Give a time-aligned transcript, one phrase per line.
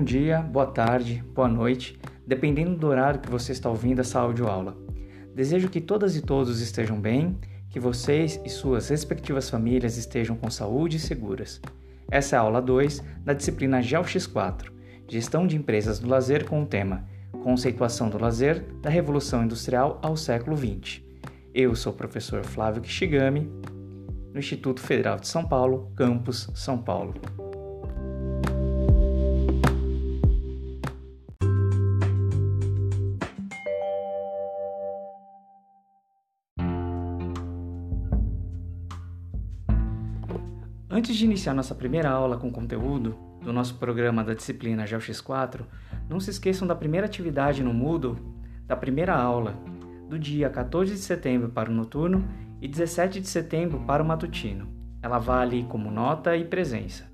[0.00, 4.74] Bom dia, boa tarde, boa noite, dependendo do horário que você está ouvindo essa audioaula.
[5.34, 7.38] Desejo que todas e todos estejam bem,
[7.68, 11.60] que vocês e suas respectivas famílias estejam com saúde e seguras.
[12.10, 14.72] Essa é a aula 2 da disciplina GeoX4,
[15.06, 17.04] Gestão de Empresas do Lazer com o tema
[17.44, 21.02] Conceituação do Lazer da Revolução Industrial ao século XX.
[21.52, 23.52] Eu sou o professor Flávio Kishigami,
[24.32, 27.12] no Instituto Federal de São Paulo, campus São Paulo.
[41.00, 45.62] Antes de iniciar nossa primeira aula com conteúdo do nosso programa da disciplina GeoX4,
[46.06, 48.18] não se esqueçam da primeira atividade no Moodle
[48.66, 49.54] da primeira aula,
[50.10, 52.28] do dia 14 de setembro para o noturno
[52.60, 54.68] e 17 de setembro para o matutino.
[55.00, 57.10] Ela vale como nota e presença.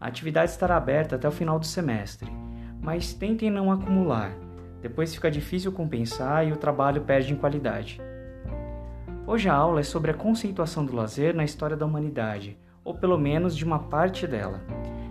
[0.00, 2.32] A atividade estará aberta até o final do semestre,
[2.80, 4.32] mas tentem não acumular,
[4.80, 8.00] depois fica difícil compensar e o trabalho perde em qualidade.
[9.26, 12.56] Hoje a aula é sobre a conceituação do lazer na história da humanidade
[12.88, 14.64] ou pelo menos de uma parte dela.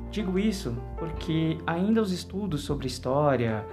[0.09, 3.64] Digo isso porque ainda os estudos sobre história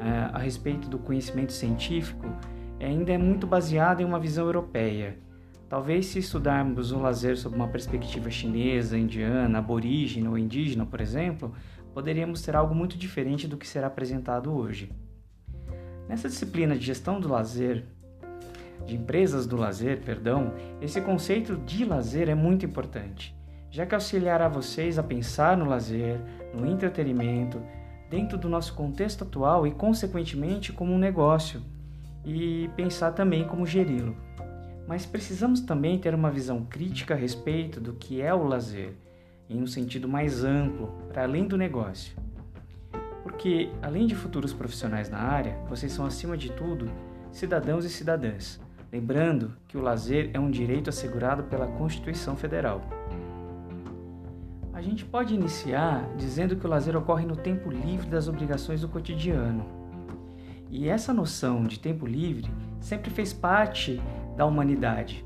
[0.00, 2.26] é, a respeito do conhecimento científico
[2.80, 5.18] ainda é muito baseado em uma visão europeia.
[5.68, 11.54] Talvez se estudarmos o lazer sob uma perspectiva chinesa, indiana, aborígene ou indígena, por exemplo,
[11.92, 14.90] poderíamos ter algo muito diferente do que será apresentado hoje.
[16.08, 17.84] Nessa disciplina de gestão do lazer,
[18.86, 23.38] de empresas do lazer, perdão, esse conceito de lazer é muito importante
[23.70, 26.20] já que auxiliará vocês a pensar no lazer,
[26.52, 27.62] no entretenimento,
[28.10, 31.62] dentro do nosso contexto atual e, consequentemente, como um negócio,
[32.24, 34.16] e pensar também como geri-lo.
[34.86, 38.94] Mas precisamos também ter uma visão crítica a respeito do que é o lazer,
[39.48, 42.16] em um sentido mais amplo, para além do negócio.
[43.22, 46.90] Porque, além de futuros profissionais na área, vocês são, acima de tudo,
[47.30, 48.60] cidadãos e cidadãs.
[48.92, 52.99] Lembrando que o lazer é um direito assegurado pela Constituição Federal.
[54.80, 58.88] A gente pode iniciar dizendo que o lazer ocorre no tempo livre das obrigações do
[58.88, 59.62] cotidiano.
[60.70, 64.00] E essa noção de tempo livre sempre fez parte
[64.38, 65.22] da humanidade.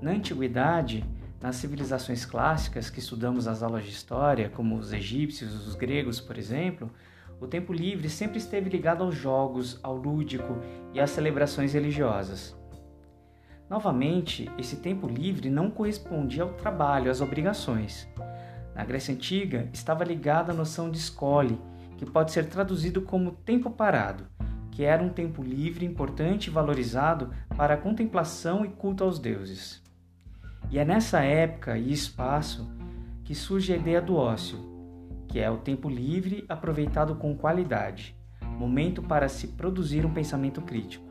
[0.00, 1.04] Na antiguidade,
[1.38, 6.38] nas civilizações clássicas que estudamos nas aulas de história, como os egípcios, os gregos, por
[6.38, 6.90] exemplo,
[7.42, 10.56] o tempo livre sempre esteve ligado aos jogos, ao lúdico
[10.94, 12.56] e às celebrações religiosas.
[13.68, 18.08] Novamente, esse tempo livre não correspondia ao trabalho, às obrigações.
[18.74, 21.60] Na Grécia Antiga, estava ligada à noção de escole,
[21.98, 24.26] que pode ser traduzido como tempo parado,
[24.70, 29.82] que era um tempo livre, importante e valorizado para a contemplação e culto aos deuses.
[30.70, 32.66] E é nessa época e espaço
[33.24, 34.58] que surge a ideia do ócio,
[35.28, 38.16] que é o tempo livre aproveitado com qualidade,
[38.58, 41.04] momento para se produzir um pensamento crítico.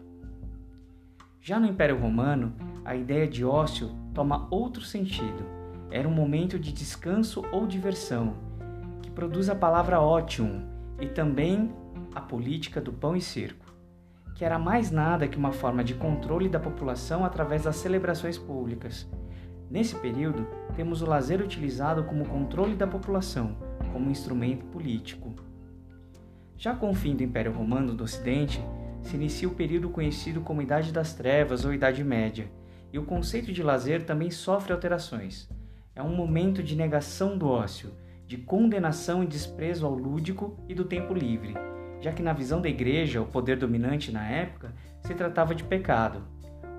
[1.39, 5.60] Já no Império Romano, a ideia de ócio toma outro sentido
[5.91, 8.33] era um momento de descanso ou diversão,
[9.01, 10.63] que produz a palavra ótium
[10.99, 11.69] e também
[12.15, 13.65] a política do pão e circo,
[14.33, 19.05] que era mais nada que uma forma de controle da população através das celebrações públicas.
[19.69, 23.57] Nesse período, temos o lazer utilizado como controle da população,
[23.91, 25.33] como instrumento político.
[26.57, 28.63] Já com o fim do Império Romano do Ocidente,
[29.01, 32.49] se inicia o período conhecido como Idade das Trevas ou Idade Média,
[32.93, 35.49] e o conceito de lazer também sofre alterações
[36.01, 37.91] é um momento de negação do ócio,
[38.25, 41.53] de condenação e desprezo ao lúdico e do tempo livre,
[41.99, 46.23] já que na visão da igreja, o poder dominante na época, se tratava de pecado.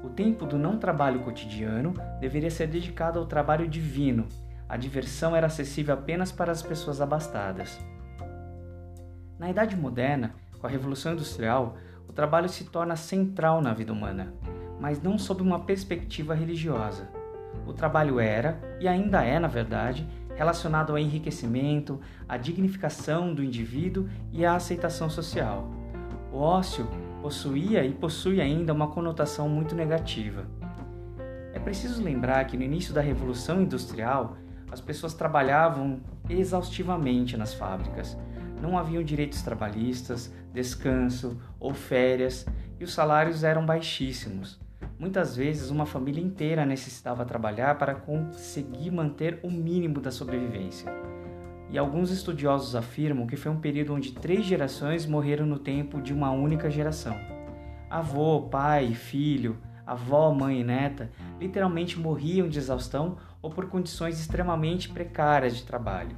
[0.03, 4.27] O tempo do não trabalho cotidiano deveria ser dedicado ao trabalho divino.
[4.69, 7.78] A diversão era acessível apenas para as pessoas abastadas.
[9.39, 11.77] Na Idade Moderna, com a Revolução Industrial,
[12.09, 14.34] o trabalho se torna central na vida humana,
[14.81, 17.22] mas não sob uma perspectiva religiosa.
[17.67, 24.09] O trabalho era, e ainda é, na verdade, relacionado ao enriquecimento, à dignificação do indivíduo
[24.33, 25.71] e à aceitação social.
[26.33, 26.89] O ócio
[27.21, 30.47] possuía e possui ainda uma conotação muito negativa.
[31.53, 34.36] É preciso lembrar que no início da Revolução Industrial,
[34.71, 38.16] as pessoas trabalhavam exaustivamente nas fábricas.
[38.60, 42.47] Não haviam direitos trabalhistas, descanso ou férias
[42.81, 44.61] e os salários eram baixíssimos.
[45.03, 50.95] Muitas vezes, uma família inteira necessitava trabalhar para conseguir manter o mínimo da sobrevivência.
[51.69, 56.13] E alguns estudiosos afirmam que foi um período onde três gerações morreram no tempo de
[56.13, 57.16] uma única geração.
[57.91, 61.10] Avô, pai, filho, avó, mãe e neta
[61.41, 66.16] literalmente morriam de exaustão ou por condições extremamente precárias de trabalho.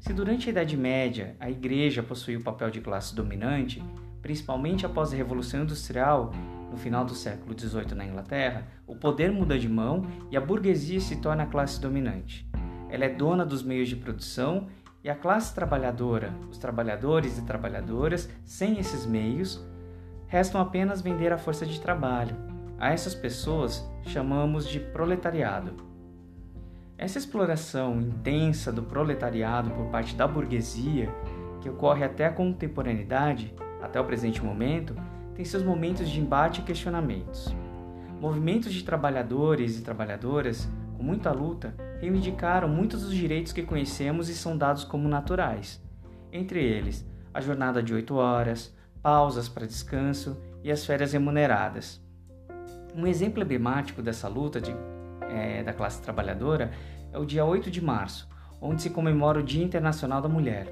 [0.00, 3.84] Se durante a Idade Média a Igreja possuía o papel de classe dominante,
[4.22, 6.32] principalmente após a Revolução Industrial,
[6.70, 11.00] no final do século XVIII na Inglaterra, o poder muda de mão e a burguesia
[11.00, 12.48] se torna a classe dominante.
[12.88, 14.66] Ela é dona dos meios de produção
[15.02, 19.64] e a classe trabalhadora, os trabalhadores e trabalhadoras, sem esses meios,
[20.26, 22.36] restam apenas vender a força de trabalho.
[22.78, 25.74] A essas pessoas chamamos de proletariado.
[26.96, 31.08] Essa exploração intensa do proletariado por parte da burguesia,
[31.60, 34.94] que ocorre até a contemporaneidade, até o presente momento,
[35.38, 37.54] tem seus momentos de embate e questionamentos.
[38.20, 44.34] Movimentos de trabalhadores e trabalhadoras, com muita luta, reivindicaram muitos dos direitos que conhecemos e
[44.34, 45.80] são dados como naturais.
[46.32, 52.02] Entre eles, a jornada de 8 horas, pausas para descanso e as férias remuneradas.
[52.92, 54.74] Um exemplo emblemático dessa luta de,
[55.30, 56.72] é, da classe trabalhadora
[57.12, 58.28] é o dia 8 de março,
[58.60, 60.66] onde se comemora o Dia Internacional da Mulher.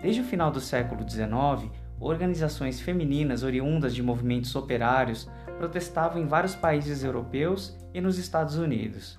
[0.00, 1.70] Desde o final do século XIX,
[2.00, 5.28] organizações femininas oriundas de movimentos operários
[5.58, 9.18] protestavam em vários países europeus e nos Estados Unidos.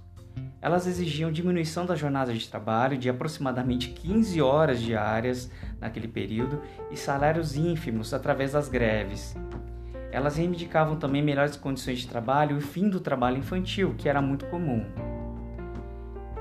[0.62, 6.98] Elas exigiam diminuição da jornada de trabalho de aproximadamente 15 horas diárias naquele período e
[6.98, 9.36] salários ínfimos através das greves.
[10.12, 14.22] Elas reivindicavam também melhores condições de trabalho e o fim do trabalho infantil, que era
[14.22, 14.86] muito comum.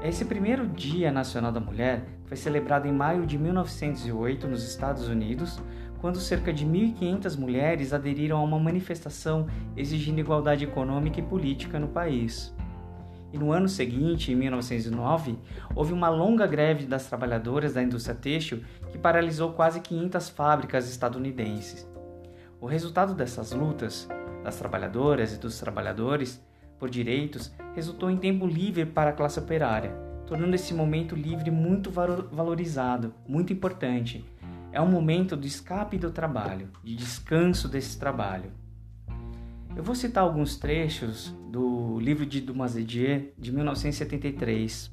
[0.03, 5.61] Esse primeiro Dia Nacional da Mulher foi celebrado em maio de 1908 nos Estados Unidos
[6.01, 9.47] quando cerca de 1.500 mulheres aderiram a uma manifestação
[9.77, 12.55] exigindo igualdade econômica e política no país.
[13.33, 15.39] E no ano seguinte, em 1909,
[15.75, 21.89] houve uma longa greve das trabalhadoras da indústria têxtil que paralisou quase 500 fábricas estadunidenses.
[22.61, 24.09] O resultado dessas lutas,
[24.43, 26.43] das trabalhadoras e dos trabalhadores
[26.79, 29.91] por direitos, resultou em tempo livre para a classe operária,
[30.27, 34.25] tornando esse momento livre muito valorizado, muito importante
[34.77, 38.53] é um momento do escape do trabalho, de descanso desse trabalho.
[39.75, 44.93] Eu vou citar alguns trechos do livro de Dumas Edier, de 1973,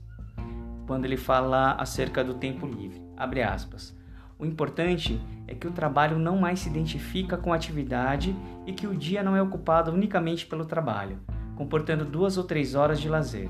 [0.88, 3.02] quando ele fala acerca do tempo livre.
[3.18, 3.94] Abre aspas.
[4.40, 5.20] O importante
[5.50, 8.34] é que o trabalho não mais se identifica com a atividade
[8.66, 11.20] e que o dia não é ocupado unicamente pelo trabalho,
[11.58, 13.50] comportando duas ou três horas de lazer.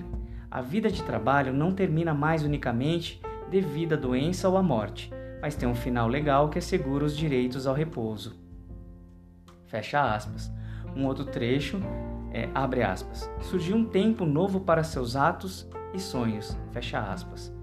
[0.50, 3.22] A vida de trabalho não termina mais unicamente
[3.52, 7.68] devido à doença ou à morte, mas tem um final legal que assegura os direitos
[7.68, 8.34] ao repouso.
[9.66, 10.50] Fecha aspas.
[10.96, 11.82] Um outro trecho
[12.32, 13.30] é, abre aspas.
[13.42, 16.58] Surgiu um tempo novo para seus atos e sonhos.
[16.72, 17.54] Fecha aspas.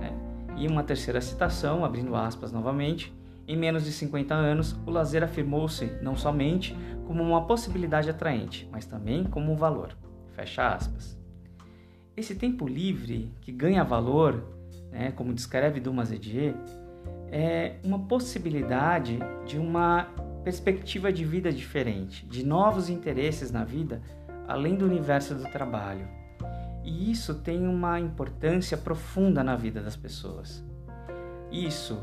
[0.00, 3.14] É, e uma terceira citação, abrindo aspas novamente.
[3.46, 6.74] Em menos de 50 anos, o lazer afirmou-se não somente
[7.06, 9.90] como uma possibilidade atraente, mas também como um valor.
[10.32, 11.20] Fecha aspas.
[12.16, 14.42] Esse tempo livre que ganha valor,
[14.90, 16.54] né, como descreve Dumas Edier,
[17.30, 20.08] é uma possibilidade de uma
[20.44, 24.00] perspectiva de vida diferente, de novos interesses na vida
[24.46, 26.08] além do universo do trabalho.
[26.82, 30.64] E isso tem uma importância profunda na vida das pessoas.
[31.52, 32.00] Isso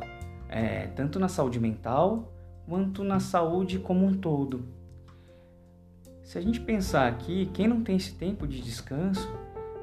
[0.47, 2.31] é, tanto na saúde mental
[2.67, 4.65] quanto na saúde como um todo.
[6.21, 9.27] Se a gente pensar aqui, quem não tem esse tempo de descanso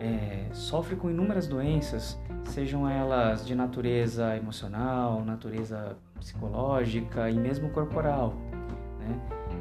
[0.03, 8.35] é, sofre com inúmeras doenças, sejam elas de natureza emocional, natureza psicológica e mesmo corporal.
[8.99, 9.17] Né?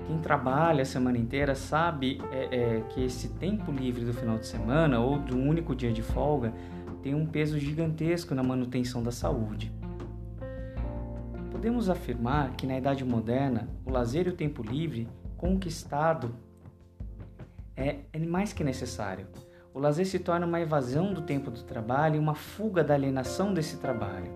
[0.07, 4.47] Quem trabalha a semana inteira sabe é, é, que esse tempo livre do final de
[4.47, 6.51] semana ou um único dia de folga
[7.03, 9.71] tem um peso gigantesco na manutenção da saúde.
[11.51, 16.33] Podemos afirmar que na Idade Moderna o lazer e o tempo livre conquistado
[17.75, 19.27] é, é mais que necessário
[19.73, 23.53] o lazer se torna uma evasão do tempo do trabalho e uma fuga da alienação
[23.53, 24.31] desse trabalho.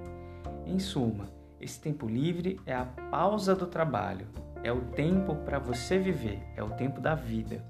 [0.65, 1.25] Em suma,
[1.59, 4.27] esse tempo livre é a pausa do trabalho,
[4.63, 7.63] é o tempo para você viver, é o tempo da vida.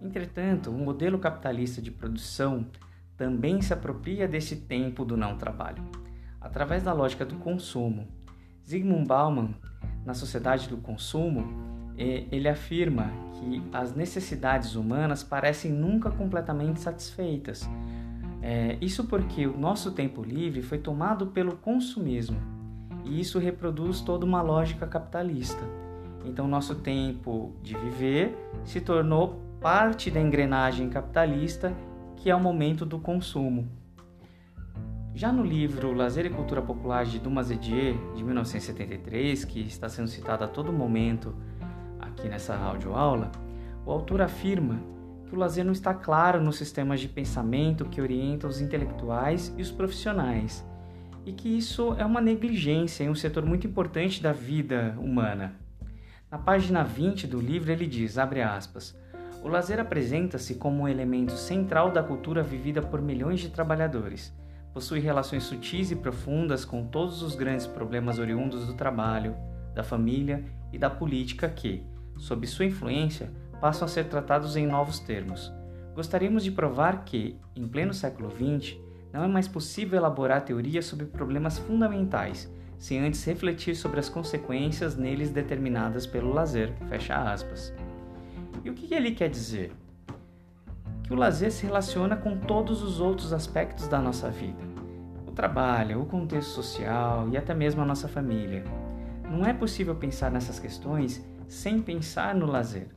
[0.00, 2.66] Entretanto, o modelo capitalista de produção
[3.16, 5.82] também se apropria desse tempo do não trabalho,
[6.40, 8.06] através da lógica do consumo.
[8.66, 9.54] Zygmunt Bauman,
[10.04, 17.68] na Sociedade do Consumo, ele afirma que as necessidades humanas parecem nunca completamente satisfeitas.
[18.42, 22.36] É, isso porque o nosso tempo livre foi tomado pelo consumismo
[23.04, 25.62] e isso reproduz toda uma lógica capitalista.
[26.24, 31.74] Então, nosso tempo de viver se tornou parte da engrenagem capitalista
[32.16, 33.68] que é o momento do consumo.
[35.14, 40.08] Já no livro Lazer e Cultura Popular de Dumas Edier, de 1973, que está sendo
[40.08, 41.34] citado a todo momento
[42.24, 43.30] aqui nessa audioaula,
[43.84, 44.80] o autor afirma
[45.26, 49.62] que o lazer não está claro nos sistemas de pensamento que orientam os intelectuais e
[49.62, 50.64] os profissionais,
[51.26, 55.54] e que isso é uma negligência em um setor muito importante da vida humana.
[56.30, 58.96] Na página 20 do livro ele diz, abre aspas,
[59.42, 64.32] o lazer apresenta-se como um elemento central da cultura vivida por milhões de trabalhadores.
[64.72, 69.36] Possui relações sutis e profundas com todos os grandes problemas oriundos do trabalho,
[69.74, 71.84] da família e da política que,
[72.16, 75.52] sob sua influência, passam a ser tratados em novos termos.
[75.94, 78.76] Gostaríamos de provar que, em pleno século XX,
[79.12, 84.94] não é mais possível elaborar teorias sobre problemas fundamentais sem antes refletir sobre as consequências
[84.94, 86.72] neles determinadas pelo lazer.
[86.88, 87.72] Fecha aspas.
[88.62, 89.72] E o que ele quer dizer?
[91.02, 94.62] Que o lazer se relaciona com todos os outros aspectos da nossa vida.
[95.26, 98.64] O trabalho, o contexto social e até mesmo a nossa família.
[99.30, 102.88] Não é possível pensar nessas questões sem pensar no lazer.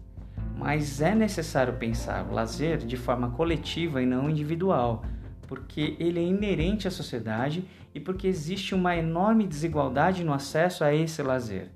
[0.58, 5.04] Mas é necessário pensar o lazer de forma coletiva e não individual,
[5.48, 7.64] porque ele é inerente à sociedade
[7.94, 11.70] e porque existe uma enorme desigualdade no acesso a esse lazer.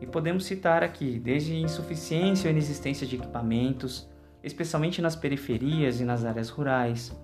[0.00, 4.08] E podemos citar aqui desde insuficiência ou inexistência de equipamentos,
[4.42, 7.14] especialmente nas periferias e nas áreas rurais,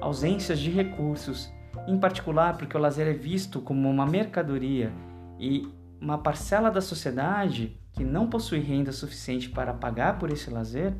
[0.00, 1.52] ausências de recursos,
[1.86, 4.92] em particular porque o lazer é visto como uma mercadoria
[5.38, 5.68] e
[6.00, 10.94] uma parcela da sociedade que não possui renda suficiente para pagar por esse lazer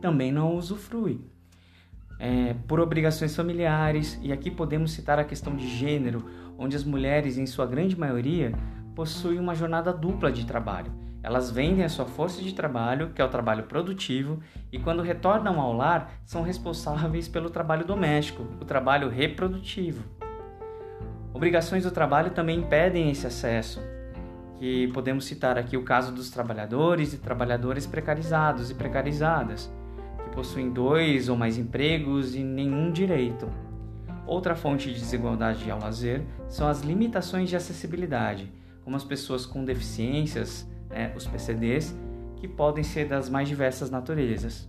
[0.00, 1.32] também não usufrui
[2.22, 6.24] é, por obrigações familiares, e aqui podemos citar a questão de gênero,
[6.56, 8.52] onde as mulheres, em sua grande maioria,
[8.94, 10.92] possuem uma jornada dupla de trabalho.
[11.20, 14.38] Elas vendem a sua força de trabalho, que é o trabalho produtivo,
[14.70, 20.04] e quando retornam ao lar, são responsáveis pelo trabalho doméstico, o trabalho reprodutivo.
[21.34, 23.80] Obrigações do trabalho também impedem esse acesso,
[24.62, 29.68] que podemos citar aqui o caso dos trabalhadores e trabalhadoras precarizados e precarizadas
[30.32, 33.50] possuem dois ou mais empregos e nenhum direito.
[34.24, 38.52] Outra fonte de desigualdade ao lazer são as limitações de acessibilidade,
[38.84, 41.92] como as pessoas com deficiências, né, os PCDs,
[42.36, 44.68] que podem ser das mais diversas naturezas.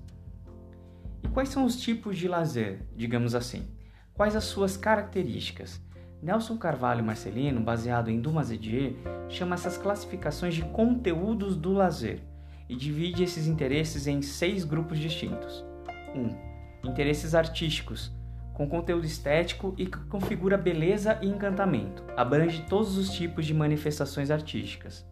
[1.22, 3.68] E quais são os tipos de lazer, digamos assim?
[4.16, 5.80] Quais as suas características?
[6.24, 8.94] Nelson Carvalho Marcelino, baseado em Dumas Edier,
[9.28, 12.22] chama essas classificações de conteúdos do lazer
[12.70, 15.66] e divide esses interesses em seis grupos distintos.
[16.16, 16.20] 1.
[16.22, 18.10] Um, interesses artísticos,
[18.54, 24.32] com conteúdo estético e que configura beleza e encantamento, abrange todos os tipos de manifestações
[24.32, 25.06] artísticas.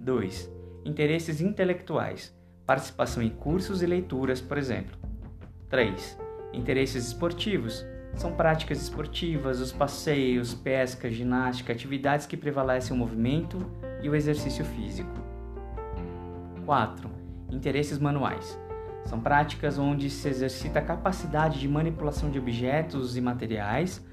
[0.00, 0.50] 2.
[0.86, 4.98] Interesses intelectuais, participação em cursos e leituras, por exemplo.
[5.68, 6.18] 3.
[6.54, 13.58] Interesses esportivos, são práticas esportivas, os passeios, pesca, ginástica, atividades que prevalecem o movimento
[14.02, 15.10] e o exercício físico.
[16.66, 17.10] 4.
[17.50, 18.58] Interesses manuais.
[19.04, 24.06] São práticas onde se exercita a capacidade de manipulação de objetos e materiais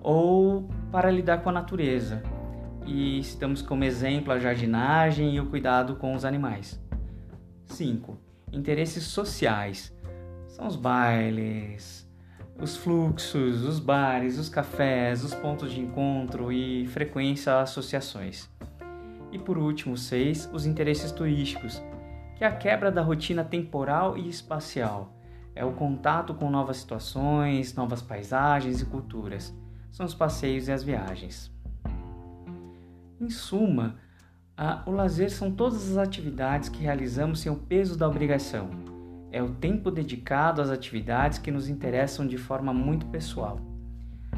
[0.00, 2.22] ou para lidar com a natureza.
[2.86, 6.82] E citamos como exemplo a jardinagem e o cuidado com os animais.
[7.66, 8.18] 5.
[8.52, 9.94] Interesses sociais.
[10.48, 12.09] São os bailes,
[12.60, 18.48] os fluxos, os bares, os cafés, os pontos de encontro e frequência associações.
[19.32, 20.50] E por último, 6.
[20.52, 21.80] Os interesses turísticos
[22.40, 25.12] que é a quebra da rotina temporal e espacial.
[25.54, 29.54] É o contato com novas situações, novas paisagens e culturas.
[29.92, 31.52] São os passeios e as viagens.
[33.20, 33.96] Em suma,
[34.56, 38.70] a, o lazer são todas as atividades que realizamos sem o peso da obrigação.
[39.32, 43.60] É o tempo dedicado às atividades que nos interessam de forma muito pessoal.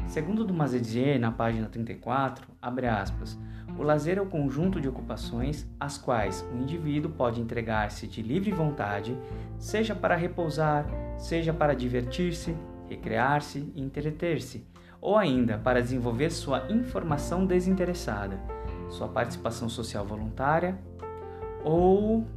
[0.05, 3.39] Segundo Dumas Edier, na página 34, abre aspas,
[3.77, 8.51] o lazer é o conjunto de ocupações às quais o indivíduo pode entregar-se de livre
[8.51, 9.17] vontade,
[9.57, 10.85] seja para repousar,
[11.17, 12.55] seja para divertir-se,
[12.87, 14.67] recrear-se e entreter-se,
[15.01, 18.39] ou ainda para desenvolver sua informação desinteressada,
[18.89, 20.77] sua participação social voluntária
[21.63, 22.27] ou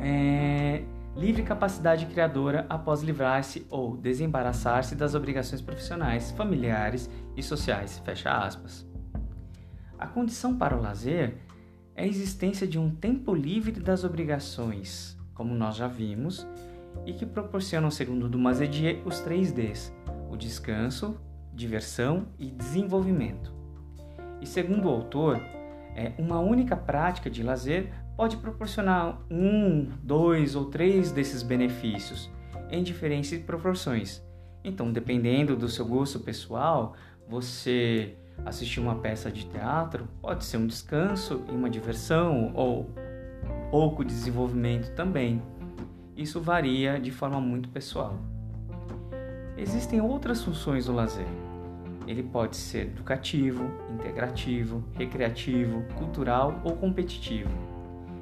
[0.00, 0.82] é,
[1.16, 7.98] livre capacidade criadora após livrar-se ou desembaraçar-se das obrigações profissionais, familiares e sociais.
[8.04, 8.86] Fecha aspas.
[9.98, 11.36] A condição para o lazer
[11.94, 16.46] é a existência de um tempo livre das obrigações, como nós já vimos,
[17.04, 19.92] e que proporcionam, segundo Dumas Edier, os três Ds:
[20.30, 21.20] o descanso,
[21.52, 23.52] diversão e desenvolvimento.
[24.40, 25.40] E segundo o autor,
[25.94, 32.30] é, uma única prática de lazer pode proporcionar um, dois ou três desses benefícios,
[32.70, 34.22] em diferentes proporções.
[34.62, 36.94] Então, dependendo do seu gosto pessoal,
[37.26, 42.90] você assistir uma peça de teatro pode ser um descanso e uma diversão ou
[43.70, 45.42] pouco desenvolvimento também.
[46.14, 48.18] Isso varia de forma muito pessoal.
[49.56, 51.26] Existem outras funções do lazer.
[52.06, 57.69] Ele pode ser educativo, integrativo, recreativo, cultural ou competitivo.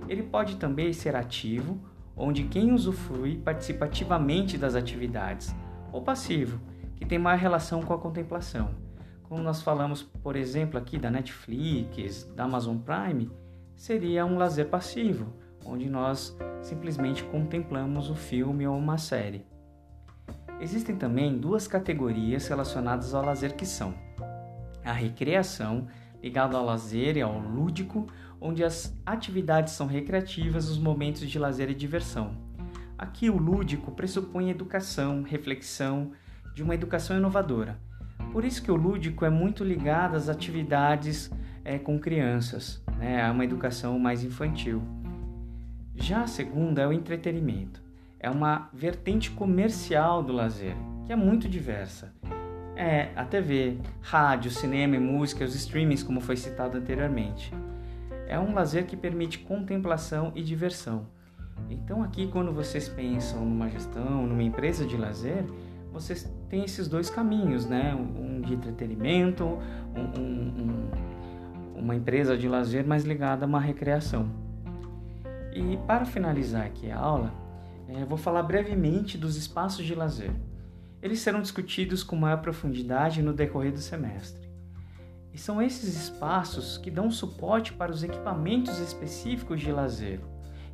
[0.08, 1.78] Ele pode também ser ativo,
[2.16, 5.54] onde quem usufrui participa ativamente das atividades,
[5.92, 6.60] ou passivo,
[6.96, 8.70] que tem mais relação com a contemplação.
[9.22, 13.30] Como nós falamos, por exemplo, aqui da Netflix, da Amazon Prime,
[13.76, 15.32] seria um lazer passivo,
[15.64, 19.46] onde nós simplesmente contemplamos o filme ou uma série.
[20.60, 23.94] Existem também duas categorias relacionadas ao lazer que são
[24.84, 25.86] a recreação,
[26.22, 28.06] ligada ao lazer e ao lúdico,
[28.40, 32.32] onde as atividades são recreativas, os momentos de lazer e diversão.
[32.96, 36.12] Aqui o lúdico pressupõe educação, reflexão,
[36.54, 37.78] de uma educação inovadora.
[38.32, 41.30] Por isso que o lúdico é muito ligado às atividades
[41.64, 44.82] é, com crianças, né, a uma educação mais infantil.
[45.94, 47.82] Já a segunda é o entretenimento.
[48.20, 50.74] É uma vertente comercial do lazer,
[51.06, 52.12] que é muito diversa.
[52.74, 57.52] É a TV, rádio, cinema e música, os streamings, como foi citado anteriormente.
[58.28, 61.06] É um lazer que permite contemplação e diversão.
[61.70, 65.44] Então, aqui, quando vocês pensam numa gestão, numa empresa de lazer,
[65.90, 67.94] vocês têm esses dois caminhos, né?
[67.94, 70.90] Um de entretenimento, um, um,
[71.74, 74.28] uma empresa de lazer mais ligada a uma recreação.
[75.52, 77.32] E para finalizar aqui a aula,
[77.88, 80.30] é, vou falar brevemente dos espaços de lazer.
[81.02, 84.47] Eles serão discutidos com maior profundidade no decorrer do semestre.
[85.32, 90.20] E são esses espaços que dão suporte para os equipamentos específicos de lazer.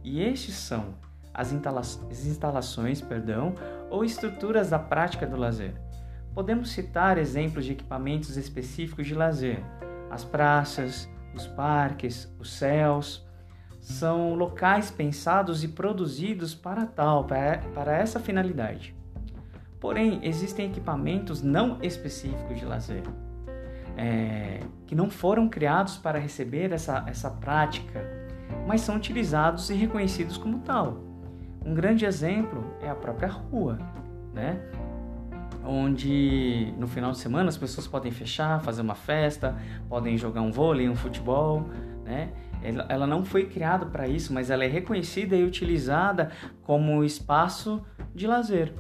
[0.03, 0.95] E estes são
[1.33, 3.55] as, instala as instalações perdão,
[3.91, 5.75] ou estruturas da prática do lazer.
[6.33, 9.63] Podemos citar exemplos de equipamentos específicos de lazer:
[10.11, 13.25] as praças, os parques, os céus.
[13.81, 18.97] São locais pensados e produzidos para tal, para essa finalidade.
[19.79, 23.03] Porém, existem equipamentos não específicos de lazer,
[23.97, 28.03] é, que não foram criados para receber essa, essa prática,
[28.67, 31.03] mas são utilizados e reconhecidos como tal.
[31.65, 33.79] Um grande exemplo é a própria rua,
[34.33, 34.61] né?
[35.67, 39.57] onde no final de semana as pessoas podem fechar, fazer uma festa,
[39.89, 41.69] podem jogar um vôlei, um futebol,
[42.05, 42.31] né?
[42.89, 46.31] Ela, não foi criada para isso, mas ela é reconhecida e utilizada
[46.63, 48.73] como espaço de lazer.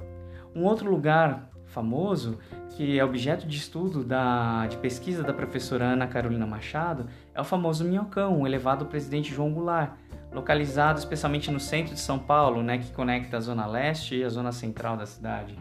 [0.56, 2.38] Um outro lugar famoso
[2.70, 7.44] que é objeto de estudo da, de pesquisa da professora Ana Carolina Machado é o
[7.44, 9.92] famoso Minhocão, o elevado presidente João Goulart,
[10.32, 14.28] localizado especialmente no centro de São Paulo, né, que conecta a zona leste e a
[14.28, 15.58] zona central da cidade.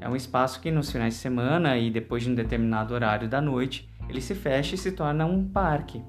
[0.00, 3.40] É um espaço que nos finais de semana e depois de um determinado horário da
[3.40, 6.02] noite, ele se fecha e se torna um parque.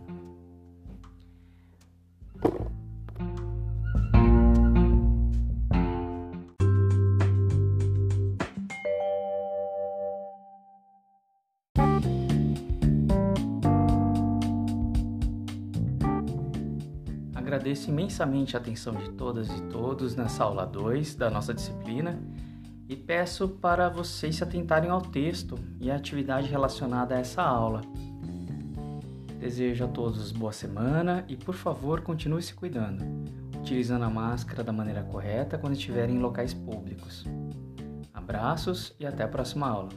[17.53, 22.19] Agradeço imensamente a atenção de todas e todos nessa aula 2 da nossa disciplina
[22.89, 27.81] e peço para vocês se atentarem ao texto e à atividade relacionada a essa aula.
[29.39, 33.05] Desejo a todos boa semana e, por favor, continue se cuidando,
[33.59, 37.23] utilizando a máscara da maneira correta quando estiverem em locais públicos.
[38.11, 39.89] Abraços e até a próxima aula.